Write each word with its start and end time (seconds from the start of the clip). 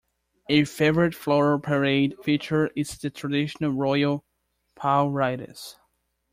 A 0.49 0.65
favorite 0.65 1.13
floral 1.13 1.59
parade 1.59 2.15
feature 2.23 2.71
is 2.75 2.97
the 2.97 3.11
traditional 3.11 3.69
royal 3.69 4.25
"pau 4.73 5.07
riders". 5.07 5.77